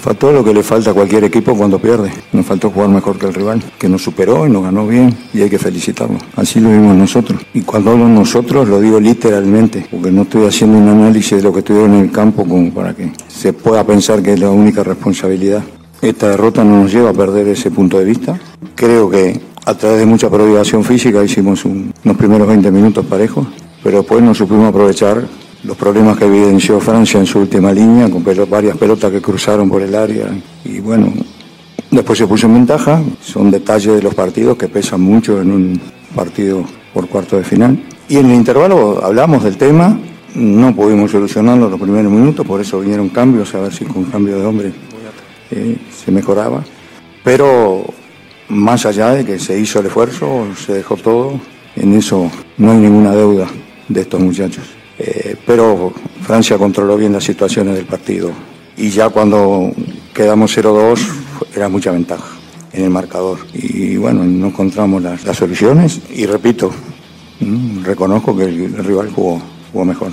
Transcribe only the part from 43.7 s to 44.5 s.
si con cambio de